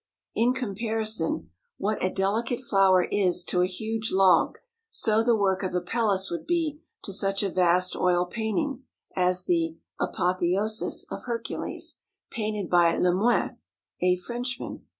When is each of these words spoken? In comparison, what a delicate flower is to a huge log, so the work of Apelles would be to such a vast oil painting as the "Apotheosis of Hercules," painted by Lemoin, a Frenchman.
In 0.33 0.55
comparison, 0.55 1.51
what 1.77 2.03
a 2.03 2.09
delicate 2.09 2.59
flower 2.59 3.03
is 3.03 3.43
to 3.43 3.61
a 3.61 3.67
huge 3.67 4.11
log, 4.11 4.57
so 4.89 5.21
the 5.21 5.35
work 5.35 5.61
of 5.61 5.75
Apelles 5.75 6.31
would 6.31 6.47
be 6.47 6.81
to 7.03 7.13
such 7.13 7.43
a 7.43 7.49
vast 7.51 7.95
oil 7.95 8.25
painting 8.25 8.81
as 9.15 9.45
the 9.45 9.77
"Apotheosis 9.99 11.05
of 11.11 11.25
Hercules," 11.25 11.99
painted 12.31 12.67
by 12.67 12.95
Lemoin, 12.97 13.57
a 14.01 14.15
Frenchman. 14.17 14.87